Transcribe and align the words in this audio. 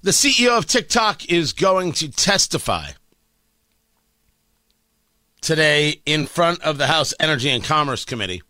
The 0.00 0.12
CEO 0.12 0.56
of 0.56 0.66
TikTok 0.66 1.28
is 1.28 1.52
going 1.52 1.90
to 1.94 2.08
testify 2.08 2.90
today 5.40 6.00
in 6.06 6.26
front 6.26 6.62
of 6.62 6.78
the 6.78 6.86
House 6.86 7.12
Energy 7.18 7.50
and 7.50 7.64
Commerce 7.64 8.04
Committee. 8.04 8.42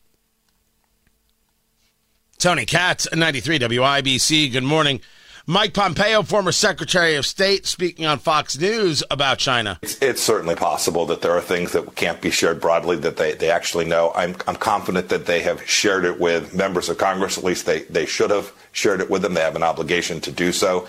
Tony 2.36 2.66
Katz, 2.66 3.08
93 3.14 3.60
WIBC. 3.60 4.52
Good 4.52 4.62
morning. 4.62 5.00
Mike 5.46 5.72
Pompeo, 5.72 6.22
former 6.22 6.52
Secretary 6.52 7.14
of 7.14 7.24
State, 7.24 7.64
speaking 7.64 8.04
on 8.04 8.18
Fox 8.18 8.58
News 8.58 9.02
about 9.10 9.38
China. 9.38 9.78
It's, 9.80 9.96
it's, 10.02 10.22
certainly 10.22 10.54
possible 10.54 11.06
that 11.06 11.22
there 11.22 11.32
are 11.32 11.40
things 11.40 11.72
that 11.72 11.96
can't 11.96 12.20
be 12.20 12.30
shared 12.30 12.60
broadly 12.60 12.96
that 12.96 13.16
they, 13.16 13.32
they 13.32 13.50
actually 13.50 13.86
know. 13.86 14.12
I'm, 14.14 14.36
I'm 14.46 14.56
confident 14.56 15.08
that 15.08 15.24
they 15.24 15.40
have 15.40 15.66
shared 15.66 16.04
it 16.04 16.20
with 16.20 16.54
members 16.54 16.90
of 16.90 16.98
Congress. 16.98 17.38
At 17.38 17.44
least 17.44 17.64
they, 17.64 17.84
they 17.84 18.04
should 18.04 18.30
have 18.30 18.52
shared 18.72 19.00
it 19.00 19.08
with 19.08 19.22
them. 19.22 19.32
They 19.32 19.40
have 19.40 19.56
an 19.56 19.62
obligation 19.62 20.20
to 20.20 20.30
do 20.30 20.52
so. 20.52 20.86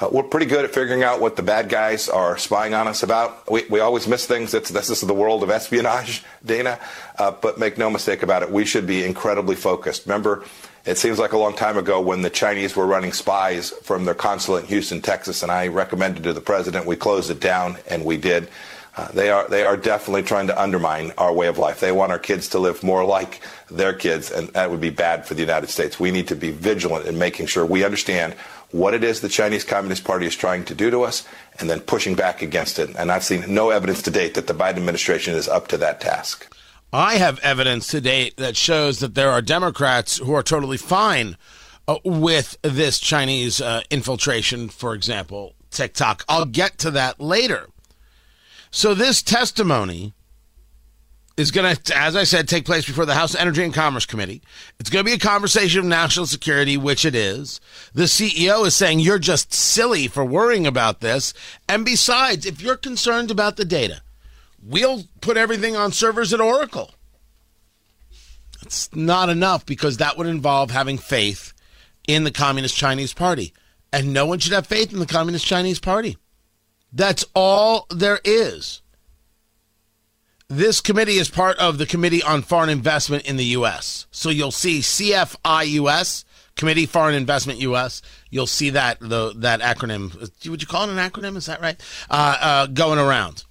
Uh, 0.00 0.08
we're 0.10 0.24
pretty 0.24 0.46
good 0.46 0.64
at 0.64 0.74
figuring 0.74 1.02
out 1.02 1.20
what 1.20 1.36
the 1.36 1.42
bad 1.42 1.68
guys 1.68 2.08
are 2.08 2.36
spying 2.36 2.74
on 2.74 2.88
us 2.88 3.02
about. 3.02 3.50
We, 3.50 3.64
we 3.70 3.80
always 3.80 4.08
miss 4.08 4.26
things. 4.26 4.52
It's, 4.54 4.70
this 4.70 4.90
is 4.90 5.00
the 5.00 5.14
world 5.14 5.42
of 5.42 5.50
espionage, 5.50 6.24
Dana. 6.44 6.78
Uh, 7.18 7.30
but 7.30 7.58
make 7.58 7.78
no 7.78 7.90
mistake 7.90 8.22
about 8.22 8.42
it, 8.42 8.50
we 8.50 8.64
should 8.64 8.86
be 8.86 9.04
incredibly 9.04 9.54
focused. 9.54 10.06
Remember, 10.06 10.44
it 10.84 10.98
seems 10.98 11.18
like 11.18 11.32
a 11.32 11.38
long 11.38 11.54
time 11.54 11.78
ago 11.78 12.00
when 12.00 12.22
the 12.22 12.30
Chinese 12.30 12.76
were 12.76 12.86
running 12.86 13.12
spies 13.12 13.70
from 13.70 14.04
their 14.04 14.14
consulate 14.14 14.64
in 14.64 14.68
Houston, 14.68 15.00
Texas, 15.00 15.42
and 15.42 15.50
I 15.50 15.68
recommended 15.68 16.24
to 16.24 16.32
the 16.32 16.40
president 16.40 16.86
we 16.86 16.96
close 16.96 17.30
it 17.30 17.40
down, 17.40 17.78
and 17.88 18.04
we 18.04 18.16
did. 18.16 18.48
Uh, 18.96 19.10
they 19.12 19.28
are 19.28 19.48
they 19.48 19.64
are 19.64 19.76
definitely 19.76 20.22
trying 20.22 20.46
to 20.46 20.60
undermine 20.60 21.12
our 21.18 21.32
way 21.32 21.48
of 21.48 21.58
life. 21.58 21.80
They 21.80 21.90
want 21.90 22.12
our 22.12 22.18
kids 22.18 22.48
to 22.50 22.60
live 22.60 22.82
more 22.82 23.04
like 23.04 23.40
their 23.68 23.92
kids, 23.92 24.30
and 24.30 24.48
that 24.50 24.70
would 24.70 24.80
be 24.80 24.90
bad 24.90 25.26
for 25.26 25.34
the 25.34 25.40
United 25.40 25.68
States. 25.68 25.98
We 25.98 26.12
need 26.12 26.28
to 26.28 26.36
be 26.36 26.52
vigilant 26.52 27.06
in 27.06 27.18
making 27.18 27.46
sure 27.46 27.66
we 27.66 27.84
understand 27.84 28.34
what 28.70 28.94
it 28.94 29.04
is 29.04 29.20
the 29.20 29.28
Chinese 29.28 29.64
Communist 29.64 30.04
Party 30.04 30.26
is 30.26 30.34
trying 30.34 30.64
to 30.64 30.74
do 30.74 30.90
to 30.90 31.02
us, 31.02 31.26
and 31.58 31.68
then 31.68 31.80
pushing 31.80 32.14
back 32.14 32.42
against 32.42 32.78
it. 32.78 32.90
And 32.96 33.10
I've 33.10 33.24
seen 33.24 33.52
no 33.52 33.70
evidence 33.70 34.02
to 34.02 34.10
date 34.10 34.34
that 34.34 34.46
the 34.46 34.54
Biden 34.54 34.76
administration 34.76 35.34
is 35.34 35.48
up 35.48 35.68
to 35.68 35.76
that 35.78 36.00
task. 36.00 36.52
I 36.92 37.16
have 37.16 37.40
evidence 37.40 37.88
to 37.88 38.00
date 38.00 38.36
that 38.36 38.56
shows 38.56 39.00
that 39.00 39.16
there 39.16 39.30
are 39.30 39.42
Democrats 39.42 40.18
who 40.18 40.32
are 40.34 40.42
totally 40.42 40.76
fine 40.76 41.36
uh, 41.88 41.98
with 42.04 42.56
this 42.62 43.00
Chinese 43.00 43.60
uh, 43.60 43.82
infiltration, 43.90 44.68
for 44.68 44.94
example, 44.94 45.54
TikTok. 45.70 46.24
I'll 46.28 46.44
get 46.44 46.78
to 46.78 46.92
that 46.92 47.20
later. 47.20 47.68
So, 48.74 48.92
this 48.92 49.22
testimony 49.22 50.14
is 51.36 51.52
going 51.52 51.76
to, 51.76 51.96
as 51.96 52.16
I 52.16 52.24
said, 52.24 52.48
take 52.48 52.64
place 52.64 52.84
before 52.84 53.06
the 53.06 53.14
House 53.14 53.36
Energy 53.36 53.62
and 53.62 53.72
Commerce 53.72 54.04
Committee. 54.04 54.42
It's 54.80 54.90
going 54.90 55.04
to 55.04 55.08
be 55.08 55.14
a 55.14 55.18
conversation 55.18 55.78
of 55.78 55.86
national 55.86 56.26
security, 56.26 56.76
which 56.76 57.04
it 57.04 57.14
is. 57.14 57.60
The 57.92 58.02
CEO 58.02 58.66
is 58.66 58.74
saying 58.74 58.98
you're 58.98 59.20
just 59.20 59.54
silly 59.54 60.08
for 60.08 60.24
worrying 60.24 60.66
about 60.66 61.02
this. 61.02 61.32
And 61.68 61.84
besides, 61.84 62.46
if 62.46 62.60
you're 62.60 62.76
concerned 62.76 63.30
about 63.30 63.56
the 63.56 63.64
data, 63.64 64.02
we'll 64.60 65.04
put 65.20 65.36
everything 65.36 65.76
on 65.76 65.92
servers 65.92 66.34
at 66.34 66.40
Oracle. 66.40 66.96
It's 68.62 68.92
not 68.92 69.28
enough 69.28 69.64
because 69.64 69.98
that 69.98 70.18
would 70.18 70.26
involve 70.26 70.72
having 70.72 70.98
faith 70.98 71.52
in 72.08 72.24
the 72.24 72.32
Communist 72.32 72.76
Chinese 72.76 73.14
Party. 73.14 73.54
And 73.92 74.12
no 74.12 74.26
one 74.26 74.40
should 74.40 74.52
have 74.52 74.66
faith 74.66 74.92
in 74.92 74.98
the 74.98 75.06
Communist 75.06 75.46
Chinese 75.46 75.78
Party. 75.78 76.18
That's 76.94 77.24
all 77.34 77.86
there 77.90 78.20
is. 78.24 78.80
This 80.48 80.80
committee 80.80 81.16
is 81.16 81.28
part 81.28 81.58
of 81.58 81.78
the 81.78 81.86
Committee 81.86 82.22
on 82.22 82.42
Foreign 82.42 82.68
Investment 82.70 83.24
in 83.24 83.36
the 83.36 83.44
U.S. 83.46 84.06
So 84.12 84.30
you'll 84.30 84.52
see 84.52 84.78
CFIUS, 84.78 86.24
Committee 86.54 86.86
Foreign 86.86 87.16
Investment 87.16 87.58
U.S. 87.60 88.00
You'll 88.30 88.46
see 88.46 88.70
that 88.70 89.00
the 89.00 89.32
that 89.36 89.60
acronym. 89.60 90.14
Would 90.48 90.62
you 90.62 90.68
call 90.68 90.88
it 90.88 90.92
an 90.92 90.98
acronym? 90.98 91.36
Is 91.36 91.46
that 91.46 91.60
right? 91.60 91.80
Uh, 92.08 92.36
uh, 92.40 92.66
going 92.68 93.00
around. 93.00 93.44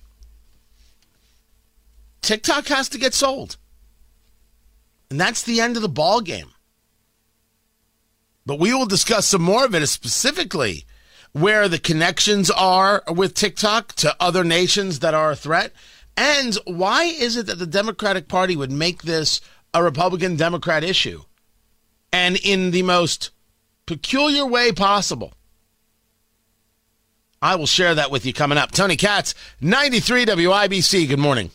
TikTok 2.22 2.68
has 2.68 2.88
to 2.90 2.98
get 2.98 3.14
sold. 3.14 3.58
And 5.10 5.20
that's 5.20 5.44
the 5.44 5.60
end 5.60 5.76
of 5.76 5.82
the 5.82 5.90
ball 5.90 6.22
game. 6.22 6.52
But 8.46 8.60
we 8.60 8.74
will 8.74 8.86
discuss 8.86 9.28
some 9.28 9.42
more 9.42 9.66
of 9.66 9.76
it 9.76 9.86
specifically 9.88 10.86
where 11.34 11.68
the 11.68 11.80
connections 11.80 12.50
are 12.52 13.04
with 13.10 13.34
TikTok 13.34 13.94
to 13.94 14.16
other 14.20 14.44
nations 14.44 15.00
that 15.00 15.14
are 15.14 15.32
a 15.32 15.36
threat. 15.36 15.74
And 16.16 16.56
why 16.66 17.04
is 17.06 17.36
it 17.36 17.48
that 17.48 17.60
the 17.60 17.66
Democratic 17.66 18.28
Party 18.28 18.56
would 18.56 18.72
make 18.72 19.04
this 19.04 19.42
a 19.74 19.84
Republican 19.84 20.36
Democrat 20.36 20.84
issue? 20.84 21.24
And 22.12 22.38
in 22.38 22.72
the 22.72 22.84
most 22.84 23.32
peculiar 23.86 24.46
way 24.46 24.72
possible. 24.72 25.34
I 27.42 27.56
will 27.56 27.68
share 27.68 27.96
that 27.96 28.12
with 28.12 28.26
you 28.26 28.32
coming 28.32 28.58
up. 28.58 28.72
Tony 28.72 28.96
Katz, 28.96 29.34
93 29.60 30.26
WIBC. 30.26 31.10
Good 31.10 31.20
morning. 31.20 31.52